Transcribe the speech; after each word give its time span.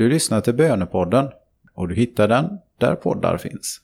Du 0.00 0.08
lyssnar 0.08 0.40
till 0.40 0.54
Bönepodden 0.54 1.28
och 1.74 1.88
du 1.88 1.94
hittar 1.94 2.28
den 2.28 2.58
där 2.78 2.94
poddar 2.94 3.38
finns. 3.38 3.80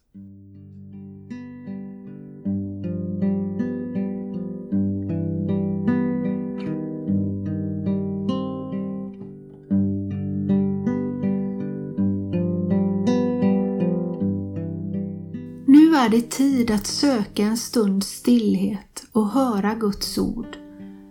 Nu 15.66 15.96
är 15.96 16.08
det 16.08 16.30
tid 16.30 16.70
att 16.70 16.86
söka 16.86 17.42
en 17.42 17.56
stunds 17.56 18.06
stillhet 18.06 19.06
och 19.12 19.28
höra 19.28 19.74
Guds 19.74 20.18
ord. 20.18 20.56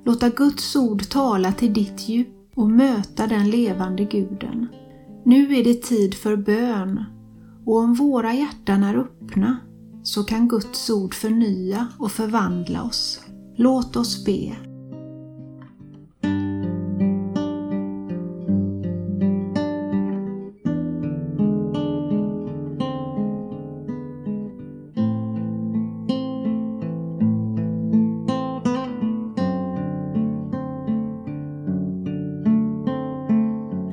Låta 0.05 0.29
Guds 0.29 0.75
ord 0.75 1.09
tala 1.09 1.51
till 1.51 1.73
ditt 1.73 2.09
djup 2.09 2.27
och 2.55 2.69
möta 2.69 3.27
den 3.27 3.49
levande 3.49 4.03
guden. 4.03 4.67
Nu 5.27 5.55
är 5.55 5.63
det 5.63 5.81
tid 5.81 6.13
för 6.13 6.35
bön 6.35 7.03
och 7.65 7.77
om 7.77 7.93
våra 7.93 8.33
hjärtan 8.33 8.83
är 8.83 8.95
öppna 8.95 9.57
så 10.03 10.23
kan 10.23 10.47
Guds 10.47 10.89
ord 10.89 11.13
förnya 11.13 11.87
och 11.99 12.11
förvandla 12.11 12.83
oss. 12.83 13.21
Låt 13.55 13.95
oss 13.95 14.25
be. 14.25 14.55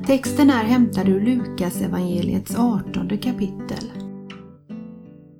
Texten 0.07 0.49
är 0.49 0.63
hämtad 0.63 1.09
ur 1.09 1.21
Lukas 1.21 1.81
evangeliets 1.81 2.55
18 2.55 3.09
kapitel. 3.09 3.91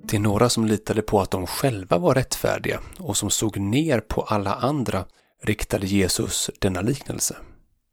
Till 0.07 0.21
några 0.21 0.49
som 0.49 0.65
litade 0.65 1.01
på 1.01 1.21
att 1.21 1.31
de 1.31 1.47
själva 1.47 1.97
var 1.97 2.15
rättfärdiga 2.15 2.79
och 2.99 3.17
som 3.17 3.29
såg 3.29 3.57
ner 3.57 3.99
på 3.99 4.21
alla 4.21 4.53
andra 4.53 5.05
riktade 5.41 5.87
Jesus 5.87 6.49
denna 6.59 6.81
liknelse. 6.81 7.35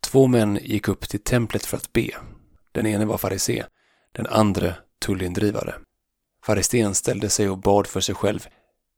Två 0.00 0.26
män 0.26 0.58
gick 0.62 0.88
upp 0.88 1.08
till 1.08 1.22
templet 1.22 1.66
för 1.66 1.76
att 1.76 1.92
be. 1.92 2.10
Den 2.72 2.86
ene 2.86 3.04
var 3.04 3.18
farisé, 3.18 3.64
den 4.12 4.26
andra 4.26 4.74
tullindrivare. 5.04 5.74
Farisén 6.44 6.94
ställde 6.94 7.28
sig 7.28 7.48
och 7.48 7.58
bad 7.58 7.86
för 7.86 8.00
sig 8.00 8.14
själv. 8.14 8.46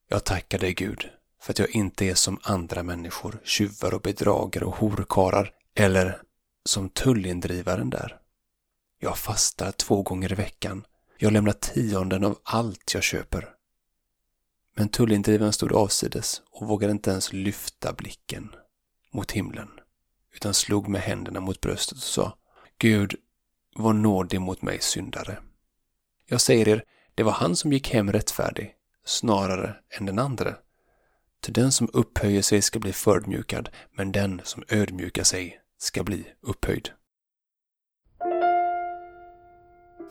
Jag 0.09 0.25
tackar 0.25 0.59
dig 0.59 0.75
Gud 0.75 1.05
för 1.43 1.53
att 1.53 1.59
jag 1.59 1.71
inte 1.71 2.05
är 2.05 2.15
som 2.15 2.39
andra 2.43 2.83
människor, 2.83 3.41
tjuvar 3.45 3.95
och 3.95 4.01
bedragare 4.01 4.65
och 4.65 4.77
horkarar 4.77 5.51
eller 5.77 6.23
som 6.65 6.89
tullindrivaren 6.89 7.91
där. 7.91 8.21
Jag 8.99 9.19
fastar 9.19 9.73
två 9.73 10.03
gånger 10.03 10.33
i 10.33 10.35
veckan. 10.35 10.87
Jag 11.19 11.33
lämnar 11.33 11.53
tionden 11.53 12.25
av 12.25 12.39
allt 12.43 12.95
jag 12.95 13.03
köper. 13.03 13.49
Men 14.77 14.89
tullindrivaren 14.89 15.53
stod 15.53 15.73
avsides 15.73 16.43
och 16.51 16.69
vågade 16.69 16.93
inte 16.93 17.11
ens 17.11 17.33
lyfta 17.33 17.93
blicken 17.93 18.55
mot 19.13 19.33
himlen, 19.33 19.69
utan 20.35 20.55
slog 20.55 20.89
med 20.89 21.01
händerna 21.01 21.41
mot 21.41 21.61
bröstet 21.61 21.99
och 21.99 22.05
sa 22.05 22.39
Gud, 22.79 23.15
var 23.75 23.93
nådig 23.93 24.41
mot 24.41 24.63
mig 24.63 24.81
syndare. 24.81 25.39
Jag 26.27 26.41
säger 26.41 26.69
er, 26.69 26.85
det 27.15 27.23
var 27.23 27.33
han 27.33 27.57
som 27.57 27.73
gick 27.73 27.91
hem 27.91 28.13
rättfärdig, 28.13 28.75
snarare 29.05 29.77
än 29.99 30.07
den 30.07 30.19
andra. 30.19 30.55
Till 31.41 31.53
den 31.53 31.73
som 31.73 31.91
upphöjer 31.93 32.43
sig 32.43 32.63
ska 32.63 32.79
bli 32.79 32.93
förödmjukad, 32.93 33.69
men 33.93 34.13
den 34.13 34.41
som 34.45 34.65
ödmjukar 34.69 35.25
sig 35.25 35.62
ska 35.83 36.05
bli 36.05 36.25
upphöjd. 36.41 36.89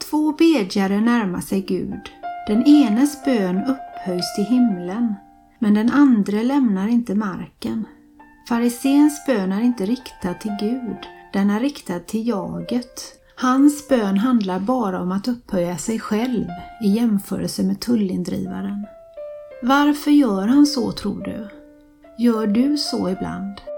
Två 0.09 0.31
bedjare 0.31 1.01
närmar 1.01 1.41
sig 1.41 1.61
Gud. 1.61 2.09
Den 2.47 2.63
enes 2.67 3.25
bön 3.25 3.57
upphöjs 3.57 4.35
till 4.35 4.45
himlen, 4.45 5.15
men 5.59 5.73
den 5.73 5.91
andra 5.91 6.41
lämnar 6.41 6.87
inte 6.87 7.15
marken. 7.15 7.85
Fariséns 8.49 9.25
bön 9.25 9.51
är 9.51 9.61
inte 9.61 9.85
riktad 9.85 10.33
till 10.33 10.57
Gud, 10.59 10.97
den 11.33 11.49
är 11.49 11.59
riktad 11.59 11.99
till 11.99 12.27
jaget. 12.27 13.01
Hans 13.35 13.87
bön 13.87 14.17
handlar 14.17 14.59
bara 14.59 15.01
om 15.01 15.11
att 15.11 15.27
upphöja 15.27 15.77
sig 15.77 15.99
själv 15.99 16.47
i 16.83 16.87
jämförelse 16.87 17.63
med 17.63 17.79
tullindrivaren. 17.79 18.87
Varför 19.61 20.11
gör 20.11 20.47
han 20.47 20.65
så 20.65 20.91
tror 20.91 21.23
du? 21.23 21.47
Gör 22.23 22.47
du 22.47 22.77
så 22.77 23.09
ibland? 23.09 23.70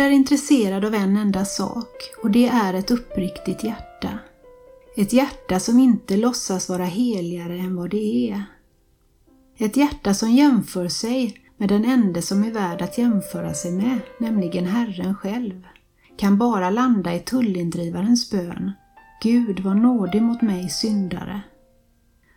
Gud 0.00 0.06
är 0.06 0.10
intresserad 0.10 0.84
av 0.84 0.94
en 0.94 1.16
enda 1.16 1.44
sak 1.44 2.10
och 2.22 2.30
det 2.30 2.48
är 2.48 2.74
ett 2.74 2.90
uppriktigt 2.90 3.64
hjärta. 3.64 4.18
Ett 4.96 5.12
hjärta 5.12 5.60
som 5.60 5.78
inte 5.78 6.16
låtsas 6.16 6.68
vara 6.68 6.84
heligare 6.84 7.58
än 7.58 7.76
vad 7.76 7.90
det 7.90 8.30
är. 8.30 8.44
Ett 9.56 9.76
hjärta 9.76 10.14
som 10.14 10.30
jämför 10.30 10.88
sig 10.88 11.36
med 11.56 11.68
den 11.68 11.84
enda 11.84 12.22
som 12.22 12.44
är 12.44 12.50
värd 12.50 12.82
att 12.82 12.98
jämföra 12.98 13.54
sig 13.54 13.72
med, 13.72 14.00
nämligen 14.18 14.66
Herren 14.66 15.14
själv, 15.14 15.66
kan 16.16 16.38
bara 16.38 16.70
landa 16.70 17.14
i 17.14 17.20
tullindrivarens 17.20 18.30
bön. 18.30 18.72
Gud 19.22 19.60
var 19.60 19.74
nådig 19.74 20.22
mot 20.22 20.42
mig 20.42 20.68
syndare. 20.68 21.40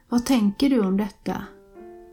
Vad 0.09 0.25
tänker 0.25 0.69
du 0.69 0.80
om 0.80 0.97
detta? 0.97 1.44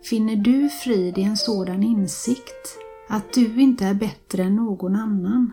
Finner 0.04 0.36
du 0.36 0.68
frid 0.68 1.18
i 1.18 1.22
en 1.22 1.36
sådan 1.36 1.82
insikt? 1.82 2.78
Att 3.12 3.32
du 3.32 3.60
inte 3.60 3.84
är 3.84 3.94
bättre 3.94 4.42
än 4.42 4.56
någon 4.56 4.96
annan? 4.96 5.52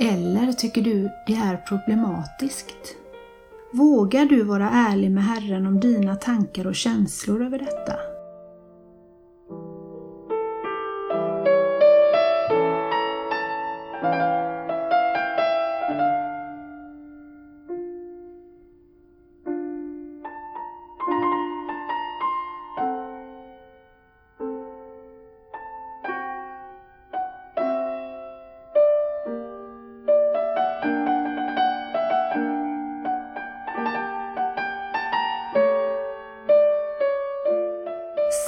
Eller 0.00 0.52
tycker 0.52 0.82
du 0.82 1.10
det 1.26 1.34
är 1.34 1.56
problematiskt? 1.56 2.96
Vågar 3.72 4.24
du 4.24 4.42
vara 4.42 4.70
ärlig 4.70 5.10
med 5.10 5.24
Herren 5.24 5.66
om 5.66 5.80
dina 5.80 6.16
tankar 6.16 6.66
och 6.66 6.74
känslor 6.74 7.44
över 7.44 7.58
detta? 7.58 8.09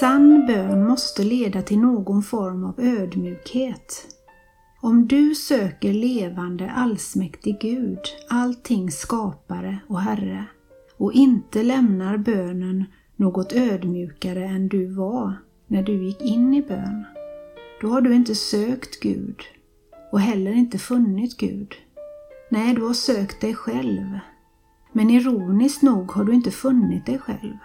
Sann 0.02 0.46
bön 0.46 0.86
måste 0.86 1.24
leda 1.24 1.62
till 1.62 1.78
någon 1.78 2.22
form 2.22 2.64
av 2.64 2.80
ödmjukhet. 2.80 4.06
Om 4.80 5.08
du 5.08 5.34
söker 5.34 5.92
levande 5.92 6.70
allsmäktig 6.70 7.58
Gud, 7.60 7.98
allting 8.28 8.90
skapare 8.90 9.78
och 9.88 10.00
Herre, 10.00 10.44
och 10.96 11.12
inte 11.12 11.62
lämnar 11.62 12.16
bönen 12.16 12.84
något 13.16 13.52
ödmjukare 13.52 14.44
än 14.44 14.68
du 14.68 14.86
var 14.86 15.34
när 15.66 15.82
du 15.82 16.04
gick 16.04 16.20
in 16.20 16.54
i 16.54 16.62
bön, 16.62 17.04
då 17.80 17.88
har 17.88 18.00
du 18.00 18.14
inte 18.14 18.34
sökt 18.34 19.00
Gud 19.00 19.40
och 20.12 20.20
heller 20.20 20.52
inte 20.52 20.78
funnit 20.78 21.36
Gud. 21.36 21.74
Nej, 22.50 22.74
du 22.74 22.82
har 22.82 22.94
sökt 22.94 23.40
dig 23.40 23.54
själv. 23.54 24.18
Men 24.92 25.10
ironiskt 25.10 25.82
nog 25.82 26.10
har 26.10 26.24
du 26.24 26.34
inte 26.34 26.50
funnit 26.50 27.06
dig 27.06 27.18
själv. 27.18 27.56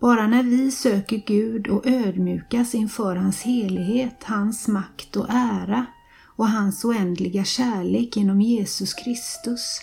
Bara 0.00 0.26
när 0.26 0.42
vi 0.42 0.70
söker 0.70 1.16
Gud 1.16 1.68
och 1.68 1.86
ödmjukas 1.86 2.74
inför 2.74 3.16
hans 3.16 3.42
helighet, 3.42 4.24
hans 4.24 4.68
makt 4.68 5.16
och 5.16 5.26
ära 5.28 5.86
och 6.36 6.48
hans 6.48 6.84
oändliga 6.84 7.44
kärlek 7.44 8.16
genom 8.16 8.40
Jesus 8.40 8.94
Kristus 8.94 9.80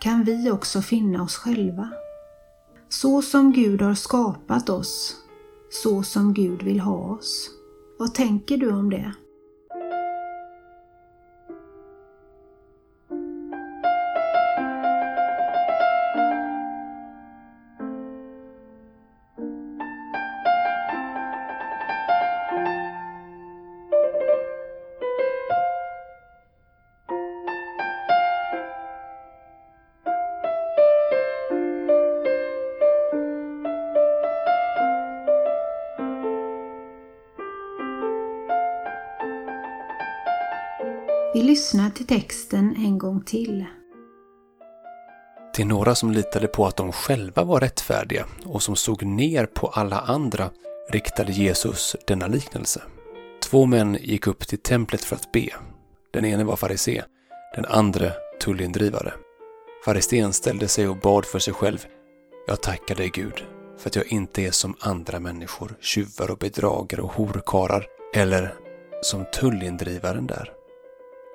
kan 0.00 0.24
vi 0.24 0.50
också 0.50 0.82
finna 0.82 1.22
oss 1.22 1.36
själva. 1.36 1.90
Så 2.88 3.22
som 3.22 3.52
Gud 3.52 3.82
har 3.82 3.94
skapat 3.94 4.68
oss, 4.68 5.16
så 5.70 6.02
som 6.02 6.34
Gud 6.34 6.62
vill 6.62 6.80
ha 6.80 6.96
oss. 6.96 7.50
Vad 7.98 8.14
tänker 8.14 8.56
du 8.56 8.72
om 8.72 8.90
det? 8.90 9.14
Vi 41.40 41.46
lyssnar 41.46 41.90
till 41.90 42.06
texten 42.06 42.76
en 42.76 42.98
gång 42.98 43.24
till. 43.24 43.64
Till 45.54 45.66
några 45.66 45.94
som 45.94 46.12
litade 46.12 46.46
på 46.46 46.66
att 46.66 46.76
de 46.76 46.92
själva 46.92 47.44
var 47.44 47.60
rättfärdiga 47.60 48.26
och 48.44 48.62
som 48.62 48.76
såg 48.76 49.02
ner 49.02 49.46
på 49.46 49.66
alla 49.66 49.98
andra 49.98 50.50
riktade 50.90 51.32
Jesus 51.32 51.96
denna 52.06 52.26
liknelse. 52.26 52.82
Två 53.42 53.66
män 53.66 53.98
gick 54.00 54.26
upp 54.26 54.46
till 54.48 54.58
templet 54.58 55.04
för 55.04 55.16
att 55.16 55.32
be. 55.32 55.48
Den 56.12 56.24
ene 56.24 56.44
var 56.44 56.56
farisé, 56.56 57.02
den 57.54 57.64
andra 57.64 58.12
tullindrivare. 58.40 59.12
Farisén 59.84 60.32
ställde 60.32 60.68
sig 60.68 60.88
och 60.88 60.96
bad 60.96 61.24
för 61.24 61.38
sig 61.38 61.54
själv. 61.54 61.86
Jag 62.46 62.62
tackar 62.62 62.94
dig 62.94 63.10
Gud 63.14 63.44
för 63.78 63.88
att 63.88 63.96
jag 63.96 64.12
inte 64.12 64.42
är 64.42 64.50
som 64.50 64.74
andra 64.80 65.20
människor, 65.20 65.76
tjuvar 65.80 66.30
och 66.30 66.38
bedragare 66.38 67.02
och 67.02 67.12
horkarar, 67.12 67.86
eller 68.14 68.54
som 69.02 69.24
tullindrivaren 69.32 70.26
där. 70.26 70.59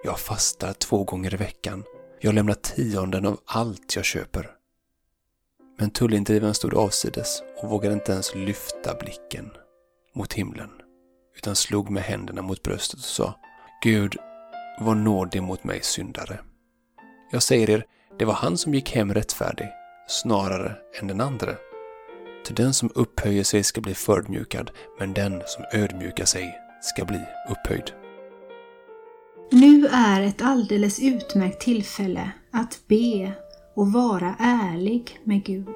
Jag 0.06 0.20
fastar 0.20 0.74
två 0.74 1.04
gånger 1.04 1.34
i 1.34 1.38
veckan. 1.38 1.84
Jag 2.22 2.34
lämnar 2.34 2.54
tionden 2.54 3.26
av 3.26 3.40
allt 3.46 3.96
jag 3.96 4.06
köper. 4.06 4.52
Men 5.80 5.90
tullindrivaren 5.90 6.54
stod 6.54 6.74
avsides 6.74 7.44
och 7.58 7.70
vågade 7.70 7.94
inte 7.94 8.12
ens 8.12 8.36
lyfta 8.36 8.96
blicken 9.00 9.52
mot 10.16 10.34
himlen, 10.34 10.70
utan 11.38 11.56
slog 11.56 11.90
med 11.90 12.04
händerna 12.04 12.42
mot 12.42 12.64
bröstet 12.64 13.00
och 13.00 13.06
sa 13.06 13.40
Gud, 13.84 14.16
var 14.80 14.96
nådig 14.96 15.44
mot 15.44 15.64
mig 15.64 15.80
syndare. 15.84 16.40
Jag 17.32 17.44
säger 17.44 17.70
er, 17.70 17.86
det 18.20 18.26
var 18.26 18.34
han 18.34 18.58
som 18.58 18.74
gick 18.74 18.96
hem 18.96 19.14
rättfärdig, 19.14 19.68
snarare 20.08 20.76
än 21.00 21.08
den 21.08 21.22
andre. 21.22 21.58
Till 22.46 22.56
den 22.56 22.74
som 22.74 22.92
upphöjer 22.96 23.44
sig 23.44 23.64
ska 23.64 23.82
bli 23.82 23.94
förödmjukad, 23.94 24.72
men 25.00 25.14
den 25.14 25.42
som 25.46 25.66
ödmjukar 25.72 26.26
sig 26.26 26.58
ska 26.82 27.06
bli 27.06 27.22
upphöjd. 27.50 28.05
Nu 29.52 29.88
är 29.88 30.22
ett 30.22 30.42
alldeles 30.42 31.00
utmärkt 31.00 31.62
tillfälle 31.62 32.32
att 32.52 32.80
be 32.88 33.32
och 33.76 33.92
vara 33.94 34.36
ärlig 34.40 35.20
med 35.24 35.44
Gud. 35.44 35.76